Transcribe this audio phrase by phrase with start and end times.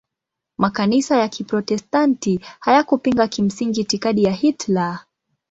[0.57, 4.99] Makanisa ya Kiprotestanti hayakupinga kimsingi itikadi ya Hitler.